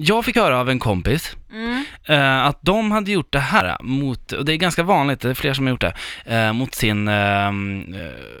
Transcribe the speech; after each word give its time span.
jag 0.00 0.24
fick 0.24 0.36
höra 0.36 0.60
av 0.60 0.70
en 0.70 0.78
kompis 0.78 1.36
Mm. 1.52 1.84
eh, 2.08 2.46
att 2.46 2.58
de 2.62 2.92
hade 2.92 3.10
gjort 3.12 3.32
det 3.32 3.38
här 3.40 3.76
mot, 3.82 4.32
och 4.32 4.44
det 4.44 4.52
är 4.52 4.56
ganska 4.56 4.82
vanligt, 4.82 5.20
det 5.20 5.30
är 5.30 5.34
fler 5.34 5.54
som 5.54 5.66
har 5.66 5.70
gjort 5.70 5.80
det, 5.80 5.94
eh, 6.26 6.52
mot 6.52 6.74
sin 6.74 7.08
eh, 7.08 7.46
eh, 7.46 7.50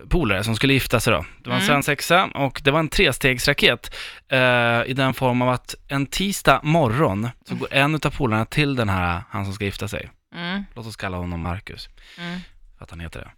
polare 0.08 0.44
som 0.44 0.56
skulle 0.56 0.72
gifta 0.72 1.00
sig 1.00 1.12
då. 1.12 1.24
Det 1.42 1.50
var 1.50 1.56
en 1.56 1.62
Mm. 1.62 1.66
svensexa 1.66 2.24
och 2.24 2.60
det 2.64 2.70
var 2.70 2.78
en 2.80 2.88
trestegsraket 2.88 3.94
eh, 4.28 4.38
i 4.86 4.92
den 4.96 5.14
form 5.14 5.42
av 5.42 5.48
att 5.48 5.74
en 5.88 6.06
tisdag 6.06 6.60
morgon 6.62 7.28
så 7.48 7.54
går 7.54 7.68
en 7.74 7.94
utav 7.94 8.10
polarna 8.10 8.44
till 8.44 8.76
den 8.76 8.88
här, 8.88 9.22
han 9.30 9.44
som 9.44 9.54
ska 9.54 9.64
gifta 9.64 9.88
sig. 9.88 10.10
Mm. 10.36 10.64
Låt 10.74 10.86
oss 10.86 10.96
kalla 10.96 11.16
honom 11.16 11.40
Marcus, 11.40 11.88
Mm. 12.18 12.40
för 12.78 12.84
att 12.84 12.90
han 12.90 13.00
heter 13.00 13.20
det. 13.20 13.30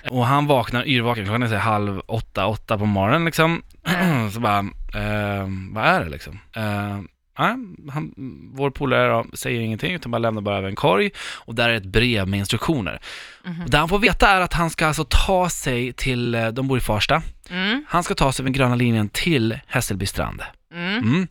Och 0.10 0.26
han 0.26 0.46
vaknar 0.46 0.88
yrvaken, 0.88 1.24
klockan 1.24 1.42
är 1.42 1.48
så 1.48 1.56
halv 1.56 2.00
åtta, 2.06 2.46
åtta 2.46 2.78
på 2.78 2.86
morgonen 2.86 3.24
liksom. 3.24 3.62
så 4.32 4.40
bara, 4.40 4.58
eh, 4.94 5.46
vad 5.72 5.84
är 5.84 6.04
det 6.04 6.10
liksom? 6.10 6.38
Nej, 7.40 7.56
han, 7.92 8.12
vår 8.54 8.70
polare 8.70 9.24
säger 9.34 9.60
ingenting 9.60 9.94
utan 9.94 10.10
bara 10.12 10.18
lämnar 10.18 10.42
bara 10.42 10.58
över 10.58 10.68
en 10.68 10.76
korg 10.76 11.10
och 11.20 11.54
där 11.54 11.68
är 11.70 11.74
ett 11.74 11.84
brev 11.84 12.28
med 12.28 12.38
instruktioner. 12.38 13.00
Mhm. 13.44 13.62
Och 13.62 13.70
det 13.70 13.78
han 13.78 13.88
får 13.88 13.98
veta 13.98 14.28
är 14.28 14.40
att 14.40 14.52
han 14.52 14.70
ska 14.70 14.86
alltså 14.86 15.04
ta 15.04 15.48
sig 15.50 15.92
till, 15.92 16.34
eh, 16.34 16.48
de 16.48 16.68
bor 16.68 16.78
i 16.78 16.80
Farsta, 16.80 17.22
Mm. 17.50 17.84
han 17.88 18.02
ska 18.04 18.14
ta 18.14 18.32
sig 18.32 18.42
över 18.42 18.50
gröna 18.50 18.74
linjen 18.74 19.08
till 19.08 19.58
Hässelby 19.66 20.06
strand. 20.06 20.42
Mm. 20.74 20.98
Mm. 20.98 21.28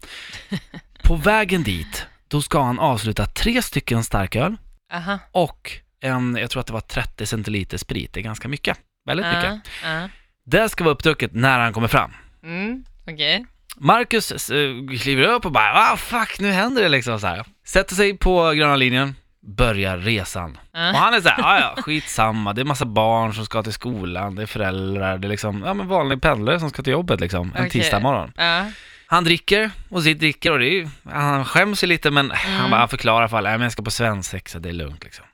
På 1.03 1.16
vägen 1.16 1.63
dit, 1.63 2.05
då 2.27 2.41
ska 2.41 2.61
han 2.63 2.80
avsluta 2.80 3.25
tre 3.25 3.61
stycken 3.61 4.03
starköl 4.03 4.55
Aha. 4.94 5.19
och 5.31 5.71
en, 6.02 6.38
jag 6.41 6.49
tror 6.49 6.59
att 6.59 6.67
det 6.67 6.73
var 6.73 6.81
30 6.81 7.25
centiliter 7.25 7.77
sprit, 7.77 8.13
det 8.13 8.19
är 8.19 8.23
ganska 8.23 8.47
mycket. 8.47 8.77
Väldigt 9.05 9.25
mycket. 9.25 9.59
Ja. 9.83 9.89
Ja. 10.02 10.09
Det 10.45 10.69
ska 10.69 10.83
vara 10.83 10.94
uppdrucket 10.94 11.33
när 11.33 11.59
han 11.59 11.73
kommer 11.73 11.88
fram. 11.88 12.11
Mm. 12.44 12.83
Okej. 13.07 13.45
Marcus 13.79 14.51
uh, 14.51 14.88
kliver 15.01 15.27
upp 15.27 15.45
och 15.45 15.51
bara 15.51 15.73
ah 15.73 15.97
fuck, 15.97 16.39
nu 16.39 16.51
händer 16.51 16.81
det 16.81 16.89
liksom 16.89 17.19
så 17.19 17.27
här. 17.27 17.45
Sätter 17.65 17.95
sig 17.95 18.17
på 18.17 18.52
gröna 18.52 18.75
linjen, 18.75 19.15
börjar 19.57 19.97
resan. 19.97 20.58
Ja. 20.73 20.89
Och 20.89 20.97
han 20.97 21.13
är 21.13 21.22
så 21.22 21.30
här, 21.30 21.44
ah, 21.44 21.59
ja 21.59 21.81
skitsamma, 21.81 22.53
det 22.53 22.61
är 22.61 22.66
massa 22.66 22.85
barn 22.85 23.33
som 23.33 23.45
ska 23.45 23.63
till 23.63 23.73
skolan, 23.73 24.35
det 24.35 24.41
är 24.41 24.45
föräldrar, 24.45 25.17
det 25.17 25.27
är 25.27 25.30
liksom, 25.30 25.63
ja 25.66 25.73
men 25.73 25.88
vanlig 25.88 26.22
pendlare 26.22 26.59
som 26.59 26.69
ska 26.69 26.83
till 26.83 26.94
jobbet 26.94 27.19
liksom, 27.19 27.52
en 27.55 27.66
Okej. 27.66 27.69
tisdag 27.69 28.00
morgon. 28.00 28.31
Ja. 28.38 28.66
Han 29.07 29.23
dricker 29.23 29.72
och 29.89 30.03
sitt 30.03 30.19
dricker 30.19 30.52
och 30.52 30.59
det 30.59 30.80
är 30.80 30.89
han 31.11 31.45
skäms 31.45 31.83
ju 31.83 31.88
lite 31.88 32.11
men 32.11 32.31
han 32.31 32.55
Mm. 32.59 32.72
bara 32.72 32.80
han 32.80 32.89
förklarar 32.89 33.27
för 33.27 33.38
alla, 33.38 33.50
nej 33.50 33.57
men 33.57 33.63
jag 33.66 33.72
ska 33.72 33.83
på 33.83 33.91
svensexa, 33.91 34.59
det 34.59 34.69
är 34.69 34.73
lugnt 34.73 35.03
liksom. 35.03 35.25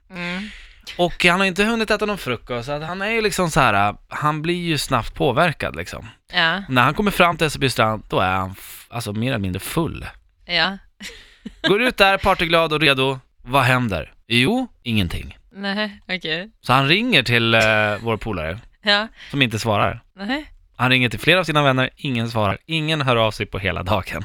Och 0.98 1.26
han 1.26 1.40
har 1.40 1.48
inte 1.48 1.64
hunnit 1.64 1.92
äta 1.92 2.06
någon 2.06 2.18
frukost, 2.18 2.66
så 2.66 2.72
att 2.72 2.84
han 2.84 3.02
är 3.02 3.10
ju 3.12 3.22
liksom 3.22 3.50
så 3.52 3.60
här, 3.60 3.96
han 4.08 4.42
blir 4.42 4.62
ju 4.66 4.78
snabbt 4.78 5.14
påverkad 5.14 5.76
liksom. 5.76 6.08
Ja. 6.34 6.64
När 6.70 6.82
han 6.84 6.94
kommer 6.94 7.12
fram 7.12 7.38
till 7.38 7.46
Hässelby 7.46 7.70
strand, 7.70 8.04
då 8.10 8.20
är 8.20 8.32
han 8.32 8.56
f- 8.60 8.88
alltså 8.90 9.14
mer 9.14 9.28
eller 9.30 9.40
mindre 9.40 9.60
full. 9.60 10.06
Ja. 10.46 10.78
Går 11.68 11.82
ut 11.82 11.98
där, 11.98 12.18
partyglad 12.18 12.74
och 12.74 12.80
redo. 12.82 13.20
Vad 13.44 13.64
händer? 13.64 14.14
Jo, 14.28 14.68
ingenting. 14.84 15.38
Nej. 15.52 16.00
Okej. 16.08 16.50
Så 16.62 16.74
han 16.74 16.88
ringer 16.88 17.24
till 17.24 17.54
eh, 17.54 17.62
vår 18.02 18.18
polare, 18.18 18.60
Ja. 18.84 19.08
som 19.32 19.42
inte 19.42 19.60
svarar. 19.60 20.04
Nej. 20.16 20.52
Han 20.78 20.90
ringer 20.90 21.10
till 21.10 21.20
flera 21.20 21.40
av 21.40 21.44
sina 21.44 21.64
vänner, 21.64 21.90
ingen 21.96 22.30
svarar. 22.32 22.58
Ingen 22.66 23.02
hör 23.02 23.16
av 23.16 23.32
sig 23.32 23.46
på 23.46 23.60
hela 23.60 23.84
dagen. 23.84 24.24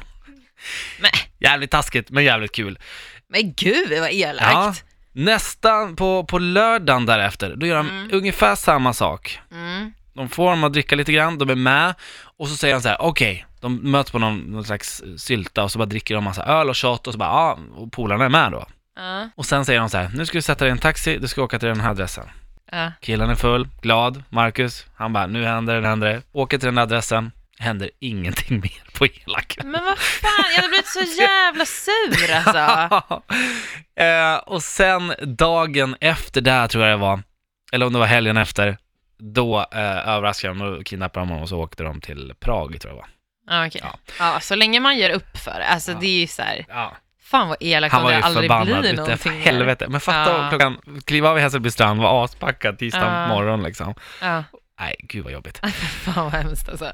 Men, 1.01 1.11
Jävligt 1.39 1.71
taskigt, 1.71 2.09
men 2.09 2.23
jävligt 2.23 2.51
kul. 2.51 2.79
men 3.27 3.53
gud 3.53 3.99
vad 3.99 4.09
elakt. 4.11 4.85
Nästan 5.11 5.95
på, 5.95 6.23
på 6.23 6.39
lördagen 6.39 7.05
därefter, 7.05 7.55
då 7.55 7.65
gör 7.65 7.77
de 7.77 7.89
Mm. 7.89 8.09
ungefär 8.13 8.55
samma 8.55 8.93
sak. 8.93 9.39
Mm. 9.51 9.93
De 10.13 10.29
får 10.29 10.49
dem 10.49 10.63
att 10.63 10.73
dricka 10.73 10.95
lite 10.95 11.11
grann, 11.11 11.37
de 11.37 11.49
är 11.49 11.55
med 11.55 11.93
och 12.37 12.47
så 12.47 12.55
säger 12.55 12.73
han 12.73 12.81
så 12.81 12.89
här: 12.89 13.01
okej, 13.01 13.45
de 13.59 13.91
möts 13.91 14.11
på 14.11 14.19
någon, 14.19 14.37
någon 14.39 14.63
slags 14.63 15.03
sylta 15.17 15.63
och 15.63 15.71
så 15.71 15.79
bara 15.79 15.85
dricker 15.85 16.15
de 16.15 16.23
massa 16.23 16.43
öl 16.43 16.69
och 16.69 16.77
shot 16.77 17.07
och 17.07 17.13
så 17.13 17.19
bara, 17.19 17.29
ja, 17.29 17.57
och 17.75 17.91
polarna 17.91 18.25
är 18.25 18.29
med 18.29 18.51
då. 18.51 18.65
Ja. 18.95 19.29
Och 19.35 19.45
sen 19.45 19.65
säger 19.65 19.79
de 19.79 19.89
så 19.89 19.97
här, 19.97 20.09
nu 20.13 20.25
ska 20.25 20.37
du 20.37 20.41
sätta 20.41 20.65
dig 20.65 20.69
i 20.69 20.71
en 20.71 20.77
taxi, 20.77 21.17
du 21.17 21.27
ska 21.27 21.43
åka 21.43 21.59
till 21.59 21.67
den 21.67 21.79
här 21.79 21.89
adressen. 21.89 22.25
Ja. 22.71 22.91
Killen 23.01 23.29
är 23.29 23.35
full, 23.35 23.67
glad, 23.81 24.23
Marcus, 24.29 24.85
han 24.95 25.13
bara, 25.13 25.27
nu 25.27 25.45
händer 25.45 25.75
det, 25.75 25.81
nu 25.81 25.87
händer 25.87 26.07
det. 26.07 26.21
Åker 26.31 26.57
till 26.57 26.65
den 26.67 26.77
här 26.77 26.83
adressen, 26.83 27.31
händer 27.59 27.89
ingenting 27.99 28.59
mer 28.59 28.83
på 28.93 29.05
hela 29.05 29.41
kvällen. 29.41 29.71
Men 29.71 29.83
vad 29.83 29.97
fan, 29.97 30.45
jag 30.49 30.55
hade 30.55 30.67
blivit 30.67 30.87
så 30.87 31.01
jävla 31.21 31.65
sur 31.65 32.31
alltså. 32.33 33.03
eh, 34.03 34.35
och 34.35 34.63
sen 34.63 35.13
dagen 35.37 35.95
efter 36.01 36.41
det 36.41 36.51
här 36.51 36.67
tror 36.67 36.83
jag 36.85 36.93
det 36.99 37.01
var, 37.01 37.23
eller 37.73 37.85
om 37.85 37.93
det 37.93 37.99
var 37.99 38.05
helgen 38.05 38.37
efter, 38.37 38.77
då 39.19 39.59
eh, 39.59 40.07
överraskade 40.09 40.53
de 40.53 40.61
och 40.61 40.85
kidnappade 40.85 41.25
honom 41.25 41.41
och 41.43 41.49
så 41.49 41.57
åkte 41.59 41.83
de 41.83 42.01
till 42.01 42.33
Prag 42.39 42.81
tror 42.81 42.93
jag 42.93 42.97
det 42.97 43.01
var. 43.01 43.07
Ja, 43.59 43.67
okej. 43.67 43.81
Ja. 43.83 43.95
Ja, 44.19 44.39
så 44.39 44.55
länge 44.55 44.79
man 44.79 44.97
ger 44.97 45.09
upp 45.09 45.37
för 45.37 45.51
det. 45.59 45.65
Alltså 45.67 45.91
Ja. 45.91 45.97
det 46.01 46.07
är 46.07 46.19
ju 46.19 46.27
så 46.27 46.41
här, 46.41 46.65
Ja. 46.69 46.95
fan 47.23 47.47
vad 47.47 47.57
elakt 47.59 47.91
Han 47.93 47.99
om 48.01 48.03
var 48.03 48.11
det 48.11 48.17
ju 48.17 48.23
aldrig 48.23 48.43
förbannad, 48.43 48.79
blir 48.81 48.93
utav 48.93 49.05
någonting. 49.05 49.31
mer. 49.33 49.39
helvete. 49.39 49.85
Men 49.89 50.01
fatta 50.01 50.31
Ja. 50.43 50.49
klockan, 50.49 50.77
kliva 51.05 51.29
av 51.29 51.37
i 51.37 51.41
Hässelby 51.41 51.71
strand, 51.71 52.01
var 52.01 52.23
aspackad 52.25 52.79
tisdag 52.79 53.21
Ja. 53.21 53.27
morgon 53.27 53.63
liksom. 53.63 53.93
Ja, 54.21 54.43
Nej, 54.79 54.95
gud 54.99 55.23
vad 55.23 55.33
jobbigt. 55.33 55.59
fan 56.03 56.23
vad 56.23 56.33
hemskt 56.33 56.69
alltså. 56.69 56.91